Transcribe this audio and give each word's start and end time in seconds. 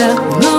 deixa. 0.00 0.49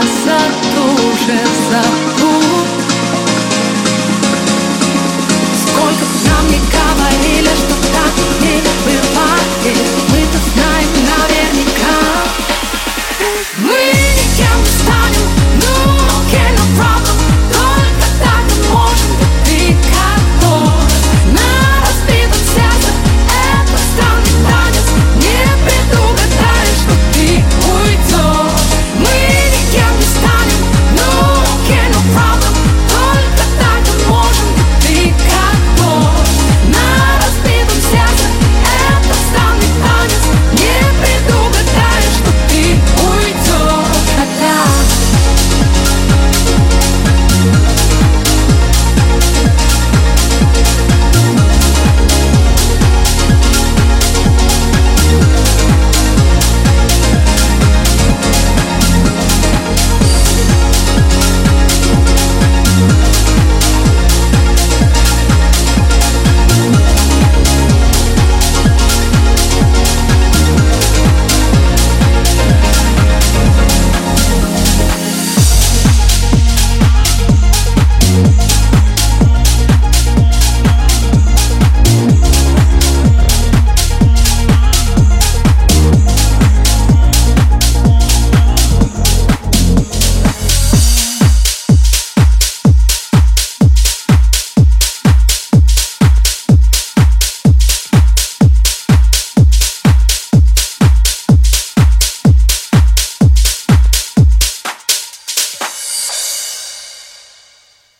Назад 0.00 0.52
уже 1.12 1.38
забудь 1.70 2.70
Сколько 5.66 6.04
нам 6.26 6.46
не 6.50 6.58
говорили, 6.58 6.89